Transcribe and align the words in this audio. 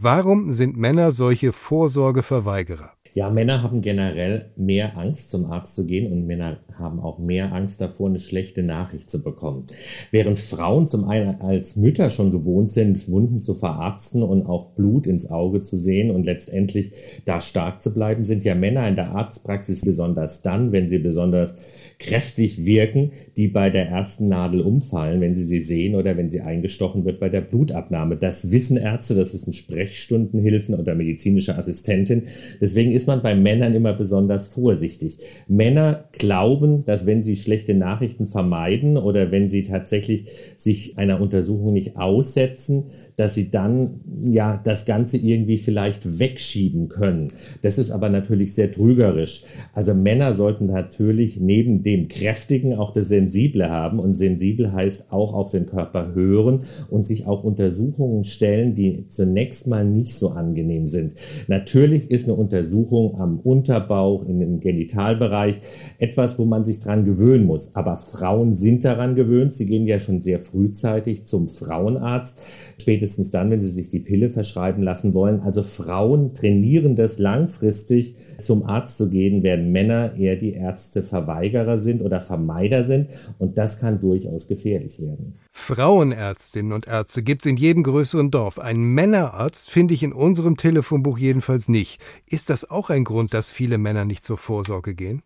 Warum 0.00 0.52
sind 0.52 0.76
Männer 0.76 1.10
solche 1.10 1.52
Vorsorgeverweigerer? 1.52 2.92
Ja, 3.18 3.30
Männer 3.30 3.64
haben 3.64 3.80
generell 3.80 4.44
mehr 4.54 4.96
Angst, 4.96 5.32
zum 5.32 5.46
Arzt 5.46 5.74
zu 5.74 5.86
gehen 5.86 6.12
und 6.12 6.28
Männer 6.28 6.58
haben 6.78 7.00
auch 7.00 7.18
mehr 7.18 7.52
Angst 7.52 7.80
davor, 7.80 8.08
eine 8.08 8.20
schlechte 8.20 8.62
Nachricht 8.62 9.10
zu 9.10 9.24
bekommen. 9.24 9.66
Während 10.12 10.38
Frauen 10.38 10.86
zum 10.86 11.04
einen 11.08 11.40
als 11.40 11.74
Mütter 11.74 12.10
schon 12.10 12.30
gewohnt 12.30 12.70
sind, 12.70 13.10
Wunden 13.10 13.40
zu 13.40 13.56
verarzten 13.56 14.22
und 14.22 14.46
auch 14.46 14.70
Blut 14.76 15.08
ins 15.08 15.28
Auge 15.28 15.64
zu 15.64 15.80
sehen 15.80 16.12
und 16.12 16.26
letztendlich 16.26 16.92
da 17.24 17.40
stark 17.40 17.82
zu 17.82 17.92
bleiben, 17.92 18.24
sind 18.24 18.44
ja 18.44 18.54
Männer 18.54 18.86
in 18.86 18.94
der 18.94 19.10
Arztpraxis 19.10 19.84
besonders 19.84 20.42
dann, 20.42 20.70
wenn 20.70 20.86
sie 20.86 20.98
besonders 20.98 21.56
kräftig 21.98 22.64
wirken, 22.64 23.10
die 23.36 23.48
bei 23.48 23.70
der 23.70 23.88
ersten 23.88 24.28
Nadel 24.28 24.60
umfallen, 24.60 25.20
wenn 25.20 25.34
sie 25.34 25.44
sie 25.44 25.60
sehen 25.60 25.96
oder 25.96 26.16
wenn 26.16 26.30
sie 26.30 26.40
eingestochen 26.40 27.04
wird 27.04 27.18
bei 27.18 27.28
der 27.28 27.40
Blutabnahme. 27.40 28.16
Das 28.16 28.52
wissen 28.52 28.76
Ärzte, 28.76 29.16
das 29.16 29.34
wissen 29.34 29.52
Sprechstundenhilfen 29.52 30.76
oder 30.76 30.94
medizinische 30.94 31.58
Assistentin. 31.58 32.28
Deswegen 32.60 32.92
ist 32.92 33.07
man 33.08 33.22
bei 33.22 33.34
Männern 33.34 33.74
immer 33.74 33.92
besonders 33.92 34.46
vorsichtig. 34.46 35.18
Männer 35.48 36.04
glauben, 36.12 36.84
dass 36.84 37.06
wenn 37.06 37.24
sie 37.24 37.34
schlechte 37.34 37.74
Nachrichten 37.74 38.28
vermeiden 38.28 38.96
oder 38.96 39.32
wenn 39.32 39.48
sie 39.48 39.64
tatsächlich 39.64 40.26
sich 40.58 40.96
einer 40.96 41.20
Untersuchung 41.20 41.72
nicht 41.72 41.96
aussetzen, 41.96 42.84
dass 43.16 43.34
sie 43.34 43.50
dann 43.50 44.00
ja 44.24 44.60
das 44.62 44.86
Ganze 44.86 45.16
irgendwie 45.16 45.58
vielleicht 45.58 46.18
wegschieben 46.20 46.88
können. 46.88 47.32
Das 47.62 47.78
ist 47.78 47.90
aber 47.90 48.10
natürlich 48.10 48.54
sehr 48.54 48.70
trügerisch. 48.70 49.42
Also 49.74 49.92
Männer 49.94 50.34
sollten 50.34 50.66
natürlich 50.66 51.40
neben 51.40 51.82
dem 51.82 52.06
Kräftigen 52.06 52.74
auch 52.74 52.92
das 52.92 53.08
Sensible 53.08 53.68
haben 53.68 53.98
und 53.98 54.14
sensibel 54.14 54.72
heißt 54.72 55.10
auch 55.10 55.34
auf 55.34 55.50
den 55.50 55.66
Körper 55.66 56.14
hören 56.14 56.64
und 56.90 57.06
sich 57.06 57.26
auch 57.26 57.42
Untersuchungen 57.42 58.24
stellen, 58.24 58.74
die 58.74 59.06
zunächst 59.08 59.66
mal 59.66 59.84
nicht 59.84 60.14
so 60.14 60.30
angenehm 60.30 60.88
sind. 60.88 61.14
Natürlich 61.48 62.10
ist 62.10 62.28
eine 62.28 62.36
Untersuchung 62.36 62.97
am 63.18 63.40
Unterbauch, 63.40 64.26
in 64.26 64.40
dem 64.40 64.60
Genitalbereich 64.60 65.60
etwas, 65.98 66.38
wo 66.38 66.44
man 66.44 66.64
sich 66.64 66.80
dran 66.80 67.04
gewöhnen 67.04 67.46
muss. 67.46 67.74
Aber 67.74 67.96
Frauen 67.96 68.54
sind 68.54 68.84
daran 68.84 69.14
gewöhnt. 69.14 69.54
Sie 69.54 69.66
gehen 69.66 69.86
ja 69.86 69.98
schon 69.98 70.22
sehr 70.22 70.40
frühzeitig 70.40 71.26
zum 71.26 71.48
Frauenarzt. 71.48 72.38
Spätestens 72.80 73.18
spätestens 73.18 73.30
dann, 73.30 73.50
wenn 73.50 73.62
sie 73.62 73.70
sich 73.70 73.90
die 73.90 74.00
Pille 74.00 74.30
verschreiben 74.30 74.82
lassen 74.82 75.14
wollen. 75.14 75.40
Also 75.40 75.62
Frauen 75.62 76.34
trainieren 76.34 76.96
das 76.96 77.18
langfristig 77.18 78.16
zum 78.40 78.64
Arzt 78.64 78.98
zu 78.98 79.08
gehen, 79.08 79.42
während 79.42 79.72
Männer 79.72 80.16
eher 80.16 80.36
die 80.36 80.52
Ärzteverweigerer 80.52 81.78
sind 81.78 82.02
oder 82.02 82.20
Vermeider 82.20 82.84
sind. 82.84 83.08
Und 83.38 83.58
das 83.58 83.80
kann 83.80 84.00
durchaus 84.00 84.48
gefährlich 84.48 85.00
werden. 85.00 85.38
Frauenärztinnen 85.50 86.72
und 86.72 86.86
Ärzte 86.86 87.22
gibt 87.24 87.42
es 87.42 87.50
in 87.50 87.56
jedem 87.56 87.82
größeren 87.82 88.30
Dorf. 88.30 88.60
Einen 88.60 88.94
Männerarzt 88.94 89.70
finde 89.70 89.92
ich 89.92 90.04
in 90.04 90.12
unserem 90.12 90.56
Telefonbuch 90.56 91.18
jedenfalls 91.18 91.68
nicht. 91.68 92.00
Ist 92.26 92.48
das 92.48 92.70
auch 92.70 92.77
ein 92.88 93.04
Grund, 93.04 93.34
dass 93.34 93.50
viele 93.50 93.78
Männer 93.78 94.04
nicht 94.04 94.24
zur 94.24 94.38
Vorsorge 94.38 94.94
gehen? 94.94 95.22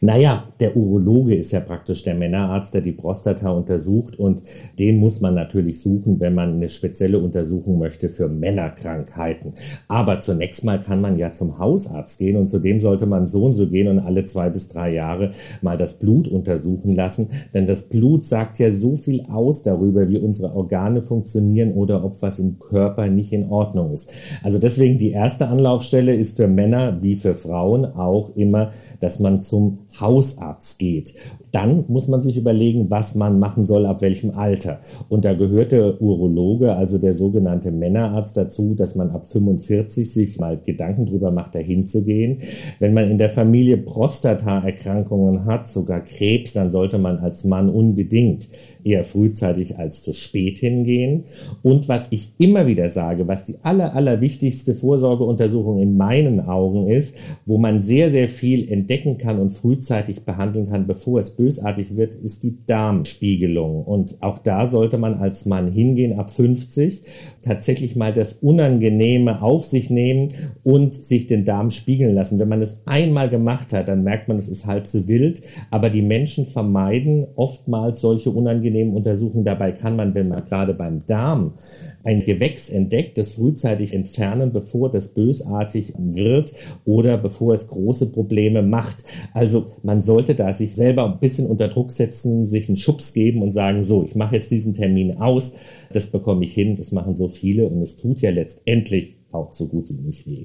Naja, 0.00 0.48
der 0.58 0.76
Urologe 0.76 1.36
ist 1.36 1.52
ja 1.52 1.60
praktisch 1.60 2.02
der 2.02 2.14
Männerarzt, 2.14 2.74
der 2.74 2.80
die 2.80 2.92
Prostata 2.92 3.50
untersucht 3.50 4.18
und 4.18 4.42
den 4.78 4.96
muss 4.96 5.20
man 5.20 5.34
natürlich 5.34 5.80
suchen, 5.80 6.18
wenn 6.18 6.34
man 6.34 6.54
eine 6.54 6.70
spezielle 6.70 7.20
Untersuchung 7.20 7.78
möchte 7.78 8.08
für 8.08 8.28
Männerkrankheiten. 8.28 9.54
Aber 9.86 10.20
zunächst 10.20 10.64
mal 10.64 10.82
kann 10.82 11.00
man 11.00 11.18
ja 11.18 11.32
zum 11.32 11.58
Hausarzt 11.58 12.18
gehen 12.18 12.36
und 12.36 12.48
zu 12.48 12.58
dem 12.58 12.80
sollte 12.80 13.06
man 13.06 13.28
so 13.28 13.44
und 13.44 13.54
so 13.54 13.68
gehen 13.68 13.86
und 13.86 14.00
alle 14.00 14.24
zwei 14.24 14.50
bis 14.50 14.68
drei 14.68 14.92
Jahre 14.92 15.32
mal 15.60 15.76
das 15.76 15.98
Blut 16.00 16.26
untersuchen 16.26 16.96
lassen, 16.96 17.28
denn 17.54 17.66
das 17.66 17.88
Blut 17.88 18.26
sagt 18.26 18.58
ja 18.58 18.72
so 18.72 18.96
viel 18.96 19.26
aus 19.30 19.62
darüber, 19.62 20.08
wie 20.08 20.18
unsere 20.18 20.54
Organe 20.54 21.02
funktionieren 21.02 21.74
oder 21.74 22.04
ob 22.04 22.20
was 22.22 22.38
im 22.40 22.58
Körper 22.58 23.06
nicht 23.06 23.32
in 23.32 23.48
Ordnung 23.48 23.92
ist. 23.92 24.10
Also 24.42 24.58
deswegen 24.58 24.98
die 24.98 25.12
erste 25.12 25.46
Anlaufstelle 25.46 26.14
ist 26.14 26.36
für 26.36 26.48
Männer 26.48 26.98
wie 27.02 27.14
für 27.14 27.34
Frauen 27.34 27.84
auch 27.84 28.34
immer, 28.34 28.72
dass 29.00 29.20
man 29.20 29.42
zum 29.42 29.61
on, 29.62 29.91
Hausarzt 30.00 30.78
geht. 30.78 31.14
Dann 31.52 31.84
muss 31.88 32.08
man 32.08 32.22
sich 32.22 32.36
überlegen, 32.36 32.90
was 32.90 33.14
man 33.14 33.38
machen 33.38 33.66
soll, 33.66 33.86
ab 33.86 34.00
welchem 34.00 34.30
Alter. 34.30 34.80
Und 35.08 35.24
da 35.24 35.34
gehört 35.34 35.72
der 35.72 36.00
Urologe, 36.00 36.74
also 36.74 36.98
der 36.98 37.14
sogenannte 37.14 37.70
Männerarzt 37.70 38.36
dazu, 38.36 38.74
dass 38.74 38.96
man 38.96 39.10
ab 39.10 39.26
45 39.30 40.12
sich 40.12 40.38
mal 40.40 40.58
Gedanken 40.64 41.06
drüber 41.06 41.30
macht, 41.30 41.54
dahin 41.54 41.86
zu 41.86 42.04
gehen. 42.04 42.38
Wenn 42.78 42.94
man 42.94 43.10
in 43.10 43.18
der 43.18 43.30
Familie 43.30 43.76
Prostataerkrankungen 43.76 45.44
hat, 45.44 45.68
sogar 45.68 46.00
Krebs, 46.00 46.54
dann 46.54 46.70
sollte 46.70 46.98
man 46.98 47.18
als 47.18 47.44
Mann 47.44 47.68
unbedingt 47.68 48.48
eher 48.84 49.04
frühzeitig 49.04 49.78
als 49.78 50.02
zu 50.02 50.12
spät 50.12 50.58
hingehen. 50.58 51.24
Und 51.62 51.88
was 51.88 52.08
ich 52.10 52.34
immer 52.38 52.66
wieder 52.66 52.88
sage, 52.88 53.28
was 53.28 53.44
die 53.44 53.56
aller, 53.62 53.94
aller 53.94 54.20
wichtigste 54.20 54.74
Vorsorgeuntersuchung 54.74 55.80
in 55.80 55.96
meinen 55.96 56.40
Augen 56.40 56.88
ist, 56.88 57.14
wo 57.46 57.58
man 57.58 57.82
sehr, 57.82 58.10
sehr 58.10 58.28
viel 58.28 58.70
entdecken 58.70 59.18
kann 59.18 59.38
und 59.38 59.50
frühzeitig 59.82 60.24
behandeln 60.24 60.70
kann, 60.70 60.86
bevor 60.86 61.18
es 61.18 61.36
bösartig 61.36 61.96
wird, 61.96 62.14
ist 62.14 62.44
die 62.44 62.64
Darmspiegelung. 62.66 63.84
Und 63.84 64.22
auch 64.22 64.38
da 64.38 64.66
sollte 64.66 64.96
man 64.96 65.14
als 65.14 65.44
Mann 65.44 65.72
hingehen 65.72 66.18
ab 66.18 66.30
50, 66.30 67.02
tatsächlich 67.42 67.96
mal 67.96 68.12
das 68.12 68.34
Unangenehme 68.34 69.42
auf 69.42 69.64
sich 69.64 69.90
nehmen 69.90 70.34
und 70.62 70.94
sich 70.94 71.26
den 71.26 71.44
Darm 71.44 71.70
spiegeln 71.70 72.14
lassen. 72.14 72.38
Wenn 72.38 72.48
man 72.48 72.62
es 72.62 72.80
einmal 72.86 73.28
gemacht 73.28 73.72
hat, 73.72 73.88
dann 73.88 74.04
merkt 74.04 74.28
man, 74.28 74.38
es 74.38 74.48
ist 74.48 74.66
halb 74.66 74.86
so 74.86 75.08
wild. 75.08 75.42
Aber 75.70 75.90
die 75.90 76.02
Menschen 76.02 76.46
vermeiden 76.46 77.26
oftmals 77.34 78.00
solche 78.00 78.30
unangenehmen 78.30 78.94
Untersuchungen. 78.94 79.44
Dabei 79.44 79.72
kann 79.72 79.96
man, 79.96 80.14
wenn 80.14 80.28
man 80.28 80.44
gerade 80.44 80.74
beim 80.74 81.02
Darm 81.06 81.54
ein 82.04 82.24
Gewächs 82.24 82.68
entdeckt, 82.68 83.18
das 83.18 83.32
frühzeitig 83.32 83.92
entfernen, 83.92 84.52
bevor 84.52 84.90
das 84.90 85.14
bösartig 85.14 85.94
wird 85.98 86.52
oder 86.84 87.18
bevor 87.18 87.54
es 87.54 87.68
große 87.68 88.12
Probleme 88.12 88.62
macht. 88.62 89.04
Also 89.32 89.66
man 89.82 90.02
sollte 90.02 90.34
da 90.34 90.52
sich 90.52 90.74
selber 90.74 91.04
ein 91.04 91.20
bisschen 91.20 91.46
unter 91.46 91.68
Druck 91.68 91.92
setzen, 91.92 92.46
sich 92.46 92.68
einen 92.68 92.76
Schubs 92.76 93.12
geben 93.12 93.42
und 93.42 93.52
sagen, 93.52 93.84
so, 93.84 94.04
ich 94.04 94.14
mache 94.14 94.36
jetzt 94.36 94.50
diesen 94.50 94.74
Termin 94.74 95.18
aus, 95.18 95.56
das 95.92 96.10
bekomme 96.10 96.44
ich 96.44 96.54
hin, 96.54 96.76
das 96.76 96.92
machen 96.92 97.16
so 97.16 97.28
viele 97.28 97.66
und 97.66 97.82
es 97.82 97.96
tut 97.96 98.20
ja 98.20 98.30
letztendlich 98.30 99.16
auch 99.30 99.54
so 99.54 99.66
gut 99.66 99.88
wie 99.88 99.94
nicht 99.94 100.26
weh. 100.26 100.40